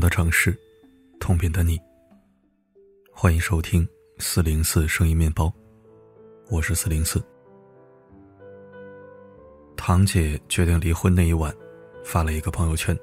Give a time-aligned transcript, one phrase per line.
[0.00, 0.56] 的城市，
[1.18, 1.78] 同频的你。
[3.12, 3.86] 欢迎收听
[4.18, 5.52] 四零四声音面包，
[6.50, 7.22] 我是四零四。
[9.76, 11.54] 堂姐决定离婚那一晚，
[12.04, 12.96] 发了一个朋友圈。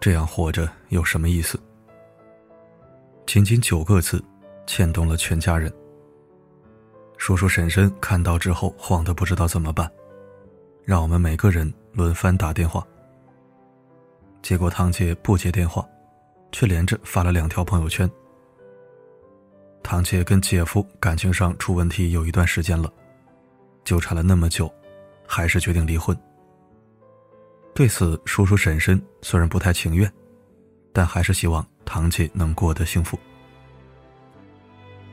[0.00, 1.58] 这样活着有什么意思？
[3.26, 4.22] 仅仅九个字，
[4.66, 5.72] 牵动了全家人。
[7.16, 9.90] 叔叔婶婶看到之后，慌得不知道怎么办，
[10.84, 12.86] 让我们每个人轮番打电话。
[14.44, 15.82] 结果堂姐不接电话，
[16.52, 18.08] 却连着发了两条朋友圈。
[19.82, 22.92] 堂姐跟姐夫感情上出问题有一段时间了，
[23.84, 24.70] 纠缠了那么久，
[25.26, 26.14] 还是决定离婚。
[27.74, 30.12] 对此，叔叔婶婶虽然不太情愿，
[30.92, 33.18] 但还是希望堂姐能过得幸福。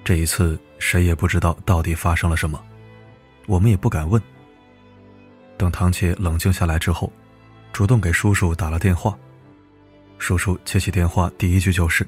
[0.03, 2.61] 这一次，谁也不知道到底发生了什么，
[3.47, 4.21] 我们也不敢问。
[5.57, 7.09] 等堂姐冷静下来之后，
[7.71, 9.17] 主动给叔叔打了电话。
[10.21, 12.07] 叔叔接起电话，第一句就是：“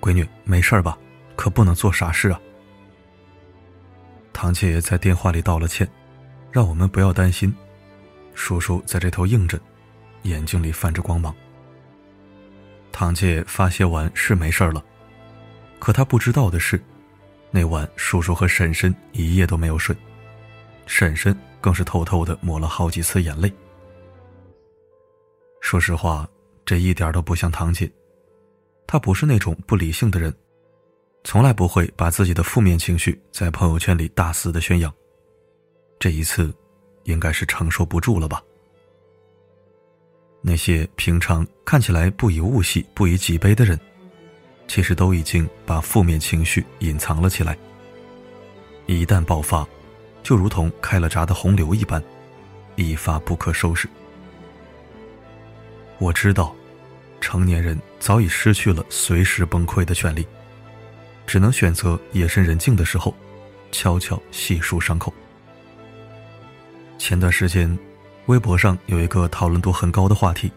[0.00, 0.96] 闺女，没事吧？
[1.34, 2.40] 可不能做傻事啊。”
[4.32, 5.90] 堂姐在电话里道了歉，
[6.52, 7.52] 让我们不要担心。
[8.36, 9.60] 叔叔在这头应着，
[10.22, 11.34] 眼睛里泛着光芒。
[12.92, 14.82] 堂姐发泄完是没事了，
[15.80, 16.80] 可她不知道的是。
[17.50, 19.96] 那晚，叔叔和婶婶一夜都没有睡，
[20.86, 23.52] 婶婶更是偷偷的抹了好几次眼泪。
[25.60, 26.28] 说实话，
[26.66, 27.90] 这一点都不像堂姐，
[28.86, 30.34] 她不是那种不理性的人，
[31.22, 34.92] 从来不会把自己的负面情绪在朋友圈里大肆的宣扬。
[35.98, 36.52] 这一次，
[37.04, 38.42] 应该是承受不住了吧？
[40.42, 43.78] 那些平常看起来不以物喜、不以己悲的人。
[44.68, 47.56] 其实都已经把负面情绪隐藏了起来。
[48.86, 49.64] 一旦爆发，
[50.24, 52.02] 就如同开了闸的洪流一般，
[52.74, 53.88] 一发不可收拾。
[55.98, 56.54] 我知道，
[57.20, 60.26] 成年人早已失去了随时崩溃的权利，
[61.26, 63.14] 只能选择夜深人静的时候，
[63.72, 65.12] 悄悄细数伤口。
[66.98, 67.78] 前段时间，
[68.26, 70.52] 微博上有一个讨论度很高的话题：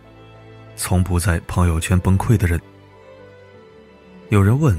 [0.75, 2.59] 从不在朋友圈崩溃的人。
[4.27, 4.77] 有人问：“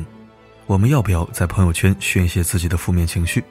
[0.67, 3.43] 我们要不要在朋友圈宣泄自己的负面情绪？”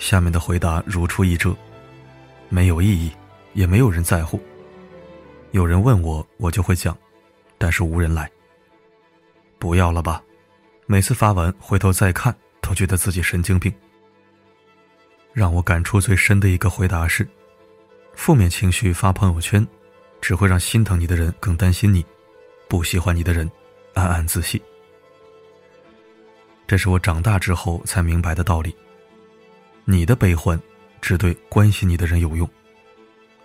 [0.00, 1.54] 下面的回答如出一辙
[2.48, 3.12] ：“没有意义，
[3.52, 4.40] 也没有人在乎。”
[5.54, 6.98] 有人问我，我就会讲，
[7.58, 8.28] 但是无人来。
[9.56, 10.20] 不要了吧，
[10.84, 13.72] 每次发完回头再看，都觉得自己神经病。
[15.32, 17.24] 让我感触最深的一个回答是：
[18.14, 19.64] 负面情绪发朋友圈，
[20.20, 22.04] 只会让心疼你的人更担心你，
[22.66, 23.48] 不喜欢你的人。
[23.94, 24.60] 暗暗自喜，
[26.66, 28.74] 这是我长大之后才明白的道理。
[29.84, 30.60] 你的悲欢，
[31.00, 32.50] 只对关心你的人有用，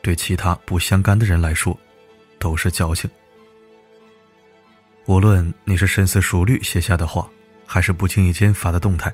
[0.02, 1.80] 对其他不相干的人来说，
[2.40, 3.10] 都是矫情。
[5.06, 7.30] 无论你是深思熟虑写下的话，
[7.66, 9.14] 还是不经意间发的动态，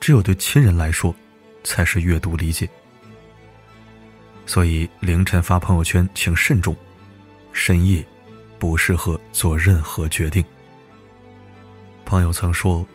[0.00, 1.14] 只有对亲人来说，
[1.62, 2.68] 才是阅读理解。
[4.46, 6.74] 所以凌晨发朋友圈，请慎重；
[7.52, 8.04] 深夜。
[8.58, 10.44] 不适合做任何决定。
[12.04, 12.86] 朋友曾说，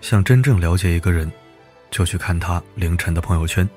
[0.00, 1.30] 想真正了解一个人，
[1.92, 3.68] 就去看他凌晨的朋友圈。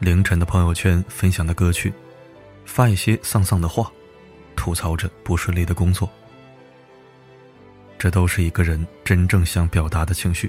[0.00, 1.92] 凌晨的朋友圈分享的歌曲，
[2.70, 3.90] 发一些丧丧的话，
[4.54, 6.08] 吐槽着不顺利的工作。
[7.98, 10.48] 这都是一个人真正想表达的情绪。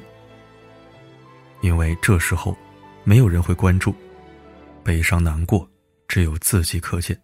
[1.62, 2.56] 因为这时候，
[3.04, 3.94] 没有人会关注，
[4.84, 5.68] 悲伤难过，
[6.08, 7.20] 只有自己可见。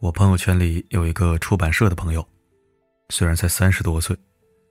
[0.00, 2.28] 我朋友圈里有一个出版社的朋友，
[3.08, 4.16] 虽然才三十多岁，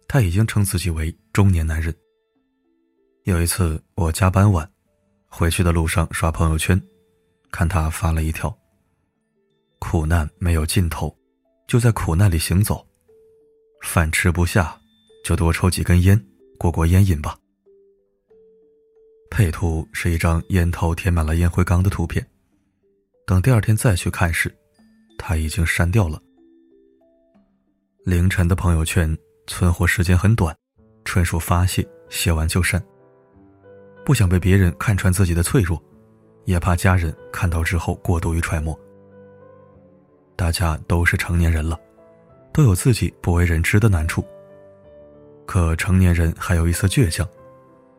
[0.09, 1.96] 他已经称自己为中年男人。
[3.24, 4.69] 有一次我加班晚，
[5.30, 6.80] 回去的路上刷朋友圈，
[7.53, 8.53] 看他发了一条
[9.78, 11.16] ：“苦难没有尽头，
[11.68, 12.83] 就在苦难里行走；
[13.83, 14.75] 饭吃不下，
[15.24, 16.19] 就多抽几根烟，
[16.57, 17.38] 过过烟瘾吧。”
[19.30, 22.25] 配图是一张烟头填满了烟灰缸的图片。
[23.27, 24.51] 等第二天再去看时，
[25.19, 26.19] 他已经删掉了。
[28.04, 30.56] 凌晨的朋友圈存活时间很短，
[31.06, 32.83] 纯属发泄，写完就删。
[34.04, 35.81] 不想被别人看穿自己的脆弱，
[36.45, 38.78] 也怕家人看到之后过度于揣摩。
[40.36, 41.80] 大家都是成年人了，
[42.51, 44.25] 都有自己不为人知的难处。
[45.45, 47.28] 可成年人还有一丝倔强，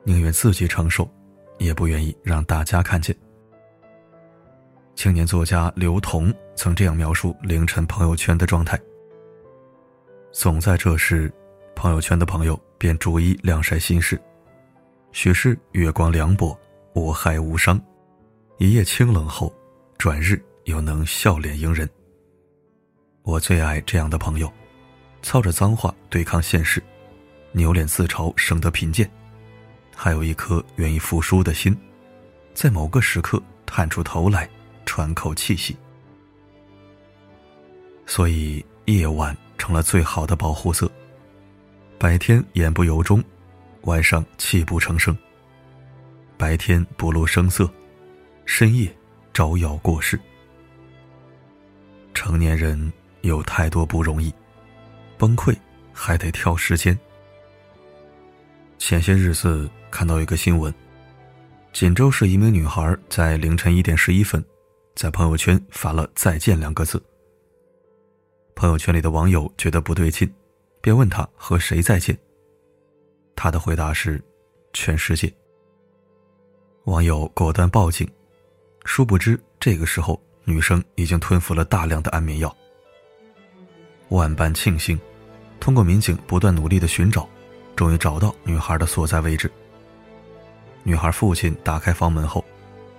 [0.02, 1.08] 宁愿自己承受，
[1.58, 3.14] 也不愿意让大家看见。
[4.94, 8.80] 青年作家刘同曾这样描述凌晨朋友圈的状态：
[10.32, 11.32] 总在这时，
[11.74, 14.20] 朋友圈的朋友便逐一晾晒心事，
[15.12, 16.58] 许是月光凉薄，
[16.94, 17.76] 无害无伤；
[18.58, 19.52] 一夜清冷后，
[19.98, 21.88] 转日又能笑脸迎人。
[23.22, 24.50] 我最爱这样的朋友，
[25.22, 26.80] 操着脏话对抗现实，
[27.50, 29.10] 扭脸自嘲生得贫贱，
[29.96, 31.76] 还有一颗愿意服输的心，
[32.54, 34.48] 在某个时刻探出头来
[34.86, 35.76] 喘口气息。
[38.06, 40.88] 所以夜晚成了最好的保护色。
[41.98, 43.22] 白天言不由衷，
[43.82, 45.16] 晚上泣不成声。
[46.36, 47.68] 白天不露声色，
[48.44, 48.94] 深夜
[49.32, 50.18] 招摇过市。
[52.12, 52.92] 成年人。
[53.24, 54.30] 有太多不容易，
[55.16, 55.56] 崩溃
[55.94, 56.94] 还得挑时间。
[58.76, 60.70] 前些日子看到一个新闻，
[61.72, 64.44] 锦州市一名女孩在凌晨一点十一分，
[64.94, 67.02] 在朋友圈发了“再见”两个字。
[68.54, 70.30] 朋友圈里的网友觉得不对劲，
[70.82, 72.14] 便问她和谁再见。
[73.34, 74.22] 她的回答是
[74.74, 75.32] ：“全世界。”
[76.84, 78.06] 网友果断报警，
[78.84, 82.54] 殊不知这个时候女生已经吞服了大量的安眠药。
[84.10, 84.98] 万般庆幸，
[85.58, 87.28] 通过民警不断努力的寻找，
[87.74, 89.50] 终于找到女孩的所在位置。
[90.82, 92.44] 女孩父亲打开房门后，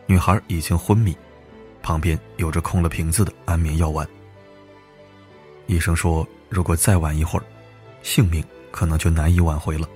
[0.07, 1.15] 女孩已经昏迷，
[1.83, 4.05] 旁边有着空了瓶子的安眠药丸。
[5.67, 7.45] 医生说，如果再晚一会儿，
[8.01, 9.87] 性命可能就难以挽回了。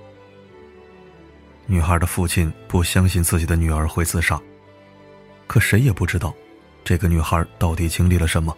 [1.66, 4.40] 女孩的父亲不相信自己的女儿会自杀，
[5.50, 6.32] 可谁也不知道，
[6.84, 8.56] 这个女孩到底经历了什么，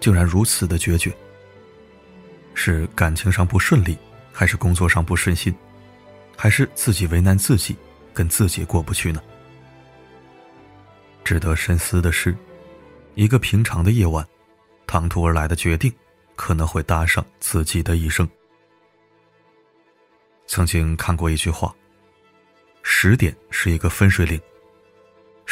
[0.00, 1.14] 竟然如此的决绝。
[2.54, 3.98] 是感情上不顺利，
[4.32, 5.54] 还是工作上不顺心，
[6.34, 7.76] 还是自己为难自己，
[8.14, 9.22] 跟自己过不去呢？
[11.22, 12.34] 值得深思的是，
[13.14, 14.26] 一个平常的夜晚，
[14.86, 15.92] 唐突而来的决定，
[16.34, 18.26] 可能会搭上自己的一生。
[20.46, 21.74] 曾经看过一句话：
[22.82, 24.40] 十点是一个分水岭，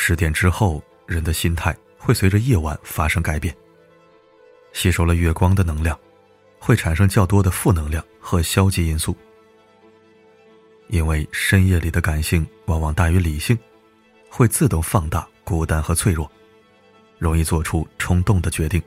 [0.03, 3.55] 十点之后，人的心态会随着夜晚发生改变，
[4.73, 5.97] 吸收了月光的能量。
[6.59, 9.15] 会产生较多的负能量和消极因素，
[10.89, 13.59] 因为深夜里的感性往往大于理性，
[14.31, 16.31] 会自动放大孤单和脆弱，
[17.19, 18.83] 容易做出冲动的决定。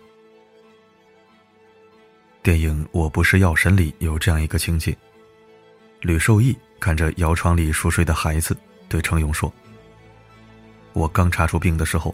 [2.42, 4.98] 电影《我不是药神》里有这样一个情节：
[6.01, 8.57] 吕受益看着摇床里熟睡的孩子，
[8.89, 9.51] 对程勇说
[10.94, 12.13] ：“我刚查出病的时候，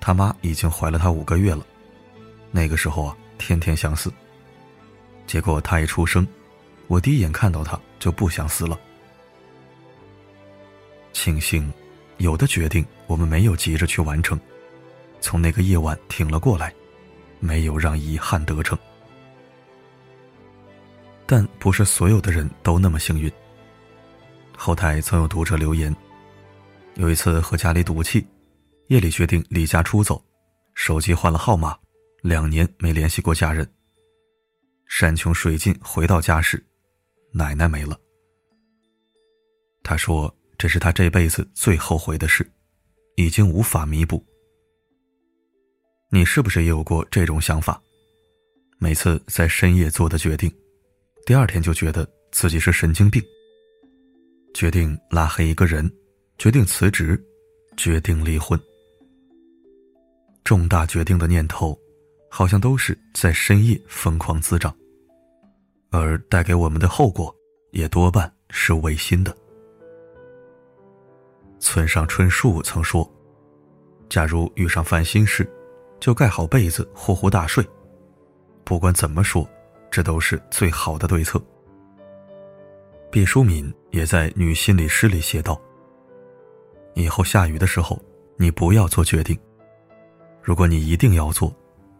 [0.00, 1.66] 他妈已经怀了他五个月了，
[2.50, 4.12] 那个时候啊，天天想死。”
[5.26, 6.26] 结果他一出生，
[6.86, 8.78] 我第一眼看到他就不想死了。
[11.12, 11.72] 庆幸，
[12.18, 14.38] 有的决定我们没有急着去完成，
[15.20, 16.74] 从那个夜晚挺了过来，
[17.38, 18.78] 没有让遗憾得逞。
[21.26, 23.30] 但不是所有的人都那么幸运。
[24.56, 25.94] 后台曾有读者留言，
[27.00, 28.26] 有一次和家里赌气，
[28.88, 30.22] 夜里决定离家出走，
[30.74, 31.74] 手机换了号码，
[32.20, 33.66] 两年没联系过家人。
[34.86, 36.62] 山穷水尽回到家时，
[37.32, 37.98] 奶奶没了。
[39.82, 42.46] 他说：“这是他这辈子最后悔的事，
[43.16, 44.22] 已经无法弥补。”
[46.12, 47.80] 你是不是也有过这种想法？
[48.78, 50.54] 每次在深夜做的决定，
[51.24, 53.22] 第二天就觉得自己是神经病。
[54.52, 55.90] 决定拉黑一个人，
[56.40, 57.22] 决定辞职，
[57.76, 58.58] 决定离婚。
[60.42, 61.78] 重大决定的念头，
[62.30, 64.74] 好像都是在深夜疯狂滋长。
[65.90, 67.30] 而带给我们的后果，
[67.72, 69.36] 也多半是违心的。
[71.58, 73.06] 村上春树曾说
[74.08, 75.46] ：“假如遇上烦心事，
[76.00, 77.62] 就盖好被子，呼呼大睡。
[78.64, 79.46] 不管怎么说，
[79.90, 81.38] 这都是最好的对策。”
[83.12, 85.60] 毕淑敏也在《女心理师》里写道
[86.94, 88.00] ：“以后下雨的时候，
[88.36, 89.38] 你不要做决定。
[90.42, 91.54] 如果你一定要做，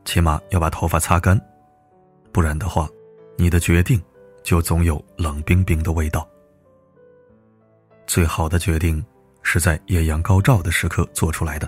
[0.05, 1.41] 起码要把头发擦干，
[2.33, 2.89] 不然的话。”
[3.39, 3.99] 你的决定，
[4.43, 6.29] 就总有冷冰冰的味道。
[8.07, 9.03] 最好的决定，
[9.43, 11.67] 是在艳阳高照的时刻做出来的，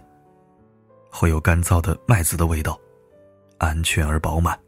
[1.11, 2.79] 会有干燥的麦子的味道，
[3.57, 4.59] 安全而饱满。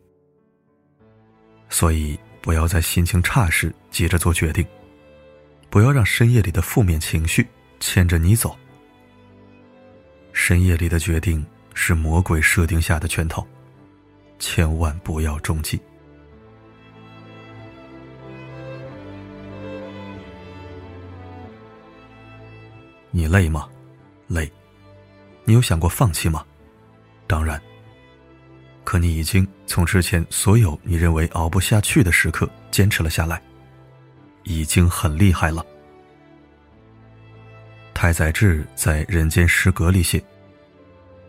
[1.68, 4.66] 所以，不要在心情差时急着做决定，
[5.68, 7.46] 不要让深夜里的负面情绪
[7.84, 8.56] 牵着你走。
[10.32, 13.46] 深夜里的决定是魔鬼设定下的圈套，
[14.38, 15.78] 千万不要中计。
[23.10, 23.68] 你累吗？
[24.28, 24.50] 累。
[25.44, 26.42] 你有想过放弃吗？
[27.26, 27.60] 当然。
[28.82, 33.42] 可你已经从之前所有你认为熬不下去的时刻坚持了下来，
[34.44, 35.64] 已经很厉害了。
[38.04, 40.23] 太宰治在《人间失格》里写：“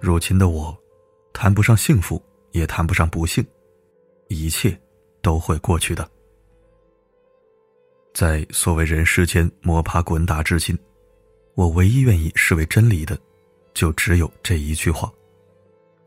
[0.02, 0.78] 如今的我，
[1.32, 3.42] 谈不上幸福，也谈不上不幸，
[4.28, 4.78] 一切
[5.22, 6.06] 都会过去的。
[8.14, 10.78] 在所谓人世间摸爬滚打至今，
[11.54, 13.18] 我唯一愿意视为真理的，
[13.74, 15.10] 就只有这一句话：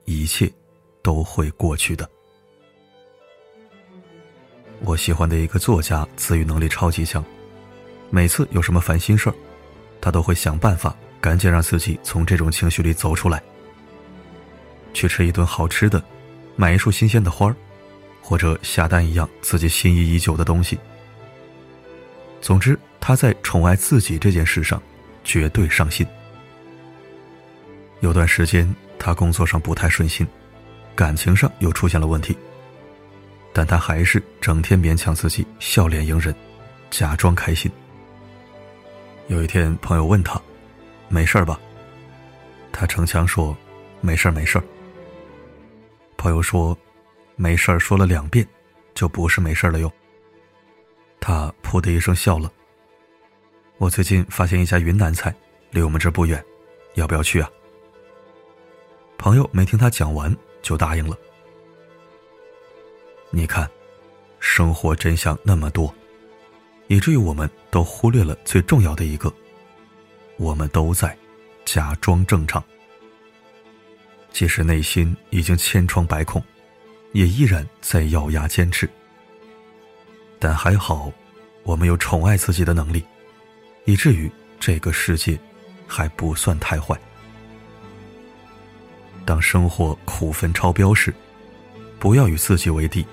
[0.05, 0.53] 一切
[1.01, 2.07] 都会过去的。
[4.85, 7.25] 我喜欢的一个作家，自愈能力超级强，
[8.11, 9.35] 每次有什么烦心事儿，
[10.01, 13.43] 他都会想办法赶紧让自己从这种情绪里走出来。
[14.95, 16.03] 去吃一顿好吃的，
[16.57, 17.55] 买一束新鲜的花儿，
[18.23, 20.79] 或者下单一样自己心仪已久的东西。
[22.41, 24.81] 总之，他在宠爱自己这件事上
[25.25, 26.07] 绝对上心。
[28.01, 30.27] 有段时间，他工作上不太顺心，
[30.95, 32.37] 感情上又出现了问题，
[33.53, 36.35] 但他还是整天勉强自己笑脸迎人，
[36.91, 37.71] 假装开心。
[39.29, 40.41] 有一天，朋友问他
[41.09, 41.61] ：“没事吧？”
[42.73, 43.55] 他逞强说
[44.01, 44.61] ：“没事没事
[46.17, 46.77] 朋友说
[47.37, 48.47] ：“没事说了两遍，
[48.95, 49.93] 就不是没事了哟。”
[51.21, 52.51] 他噗的一声笑了。
[53.77, 55.35] 我最近发现一家云南菜，
[55.73, 56.43] 离我们这不远，
[56.95, 57.51] 要不要去啊？
[59.19, 61.15] 朋友没听他讲完就答应了。
[63.31, 63.69] 你看，
[64.41, 65.95] 生活真相那么多，
[66.89, 69.33] 以至于我们都忽略了最重要的一个：
[70.37, 71.17] 我们都在
[71.65, 72.63] 假装正常，
[74.33, 76.43] 即使内心已经千疮百孔，
[77.13, 78.89] 也依然在咬牙坚持。
[80.39, 81.13] 但还好，
[81.63, 83.05] 我们有宠爱自己的能力，
[83.85, 85.39] 以至于这个世界
[85.87, 86.99] 还不算太坏。
[89.27, 91.13] 当生活苦分超标时，
[91.99, 93.05] 不要与自己为敌，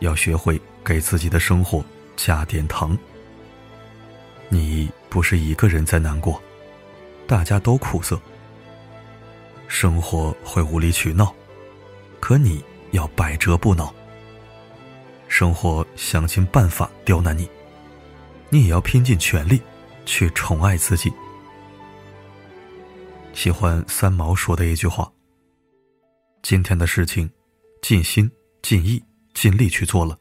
[0.00, 1.84] 要学会给自己的生活
[2.18, 2.98] 加点糖。
[4.50, 6.42] 你不是一个人在难过，
[7.26, 8.20] 大家都苦涩。
[9.68, 11.32] 生活会无理取闹，
[12.18, 13.94] 可你要百折不挠。
[15.28, 17.48] 生活想尽办法刁难你，
[18.50, 19.62] 你也要拼尽全力
[20.04, 21.12] 去宠爱自己。
[23.34, 25.12] 喜欢三毛说的一句话
[26.42, 27.30] ：“今天的事情，
[27.82, 28.28] 尽心、
[28.62, 29.00] 尽意、
[29.34, 30.18] 尽力去做了，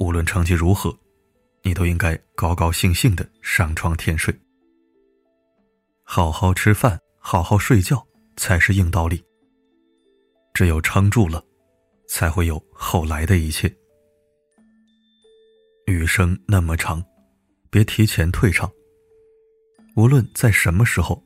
[0.00, 0.98] 无论成绩如何，
[1.62, 4.34] 你都应该高高兴兴的上床甜睡。
[6.02, 8.04] 好好吃饭，好好睡觉
[8.34, 9.22] 才是硬道理。
[10.54, 11.44] 只有撑住了，
[12.08, 13.70] 才会有后来的一切。”
[15.86, 17.04] 余生那么长，
[17.68, 18.70] 别提前退场。
[19.96, 21.22] 无论在什么时候，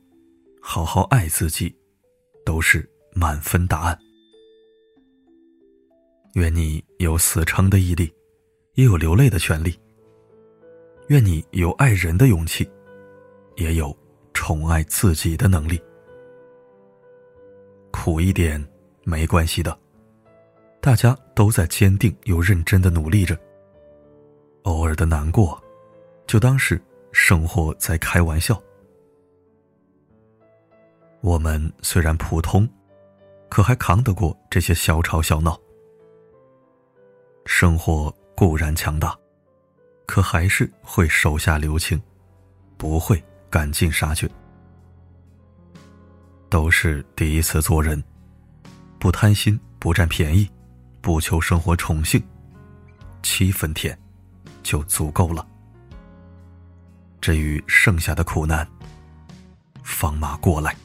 [0.61, 1.73] 好好爱自己，
[2.45, 3.97] 都是满分答案。
[6.33, 8.13] 愿你有死撑的毅力，
[8.75, 9.77] 也有流泪的权利。
[11.07, 12.69] 愿你有爱人的勇气，
[13.55, 13.95] 也有
[14.33, 15.81] 宠爱自己的能力。
[17.91, 18.63] 苦一点
[19.03, 19.77] 没关系的，
[20.81, 23.37] 大家都在坚定又认真的努力着。
[24.63, 25.61] 偶尔的难过，
[26.27, 28.61] 就当是生活在开玩笑。
[31.21, 32.67] 我们虽然普通，
[33.47, 35.59] 可还扛得过这些小吵小闹。
[37.45, 39.17] 生活固然强大，
[40.05, 42.01] 可还是会手下留情，
[42.77, 44.29] 不会赶尽杀绝。
[46.49, 48.03] 都是第一次做人，
[48.99, 50.49] 不贪心，不占便宜，
[51.01, 52.21] 不求生活宠幸，
[53.23, 53.97] 七分甜。
[54.63, 55.47] 就足够了。
[57.21, 58.67] 至于剩下的苦难，
[59.83, 60.75] 放马过来。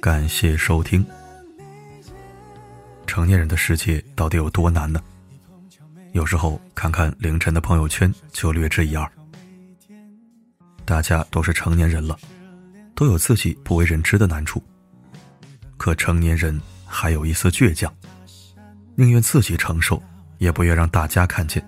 [0.00, 1.04] 感谢收听。
[3.06, 5.02] 成年人的世界到底有多难呢？
[6.12, 9.10] 有时候看看凌晨的朋友圈就略知一二。
[10.84, 12.18] 大家都是成年人了，
[12.94, 14.62] 都有自己不为人知的难处。
[15.76, 17.92] 可成年人还有一丝倔强，
[18.94, 20.02] 宁愿自己承受，
[20.38, 21.62] 也不愿让大家看见。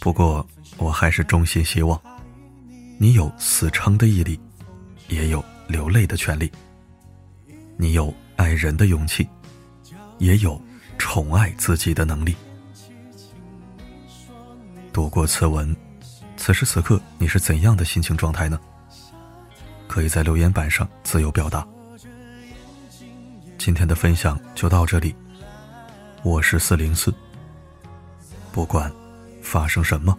[0.00, 0.46] 不过，
[0.76, 2.00] 我还是衷心希望，
[2.98, 4.38] 你有死撑的毅力，
[5.08, 6.50] 也有流泪的权利。
[7.76, 9.28] 你有爱人的勇气。
[10.18, 10.58] 也有
[10.96, 12.34] 宠爱自己的能力。
[14.94, 15.76] 读过此文，
[16.38, 18.58] 此时此刻你是怎样的心情状态呢？
[19.86, 21.68] 可以在留言板上自由表达。
[23.58, 25.14] 今天的分享就到这里，
[26.22, 27.12] 我是四零四。
[28.52, 28.90] 不管
[29.42, 30.18] 发生什么，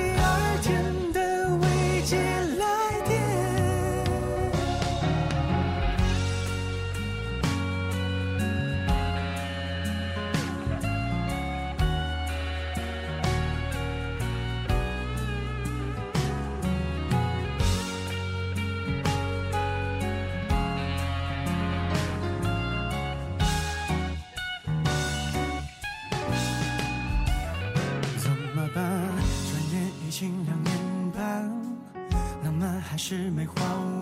[33.03, 33.55] 是没花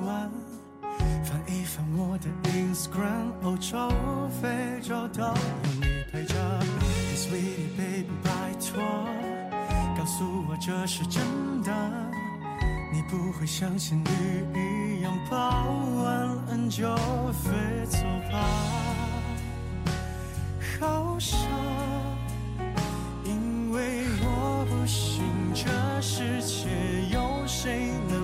[0.05, 0.29] 完。
[1.23, 3.89] 翻一翻我的 Instagram，欧洲、
[4.41, 5.33] 非洲都有
[5.79, 6.35] 你陪着。
[6.81, 8.29] Hey sweetie baby，拜
[8.59, 8.83] 托，
[9.97, 11.23] 告诉我这是真
[11.63, 11.71] 的，
[12.91, 15.63] 你不会像仙女一样抱
[16.03, 16.93] 完恩就
[17.31, 18.37] 飞走吧？
[20.77, 21.37] 好傻。
[23.23, 25.69] 因为我不信这
[26.01, 26.67] 世界
[27.13, 28.18] 有谁能